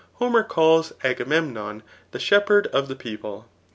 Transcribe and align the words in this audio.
Homer 0.13 0.41
calls 0.41 0.93
AgamevmOH' 1.03 1.83
the 2.09 2.17
shej^herd 2.17 2.65
of 2.71 2.87
d|& 2.87 2.95
peopfe. 2.95 3.43